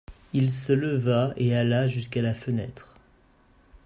[0.33, 2.95] Il se leva et alla jusqu’à la fenêtre.